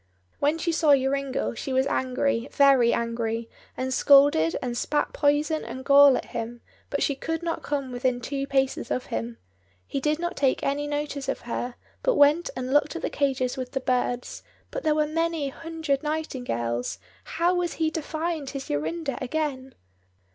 When 0.39 0.57
she 0.57 0.71
saw 0.71 0.95
Joringel 0.95 1.53
she 1.55 1.71
was 1.71 1.85
angry, 1.85 2.49
very 2.51 2.91
angry, 2.91 3.47
and 3.77 3.93
scolded 3.93 4.57
and 4.59 4.75
spat 4.75 5.13
poison 5.13 5.63
and 5.63 5.85
gall 5.85 6.17
at 6.17 6.25
him, 6.31 6.61
but 6.89 7.03
she 7.03 7.13
could 7.13 7.43
not 7.43 7.61
come 7.61 7.91
within 7.91 8.19
two 8.19 8.47
paces 8.47 8.89
of 8.89 9.05
him. 9.13 9.37
He 9.85 9.99
did 9.99 10.17
not 10.17 10.35
take 10.35 10.63
any 10.63 10.87
notice 10.87 11.29
of 11.29 11.41
her, 11.41 11.75
but 12.01 12.15
went 12.15 12.49
and 12.55 12.73
looked 12.73 12.95
at 12.95 13.03
the 13.03 13.11
cages 13.11 13.57
with 13.57 13.73
the 13.73 13.79
birds; 13.79 14.41
but 14.71 14.81
there 14.81 14.95
were 14.95 15.05
many 15.05 15.49
hundred 15.49 16.01
nightingales, 16.01 16.97
how 17.23 17.53
was 17.53 17.73
he 17.73 17.91
to 17.91 18.01
find 18.01 18.49
his 18.49 18.69
Jorinda 18.69 19.19
again? 19.21 19.75